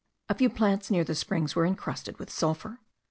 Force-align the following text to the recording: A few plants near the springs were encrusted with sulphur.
A 0.29 0.33
few 0.33 0.49
plants 0.49 0.89
near 0.89 1.03
the 1.03 1.13
springs 1.13 1.55
were 1.55 1.63
encrusted 1.63 2.17
with 2.17 2.31
sulphur. 2.31 2.79